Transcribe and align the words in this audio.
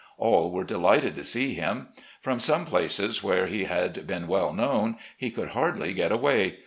All 0.17 0.49
were 0.51 0.63
delighted 0.63 1.13
to 1.13 1.23
see 1.23 1.53
him. 1.53 1.89
From 2.21 2.39
some 2.39 2.65
places 2.65 3.21
where 3.21 3.45
he 3.45 3.65
had 3.65 4.07
been 4.07 4.25
well 4.27 4.51
known 4.51 4.97
he 5.15 5.29
could 5.29 5.49
hardly 5.49 5.93
get 5.93 6.11
away. 6.11 6.57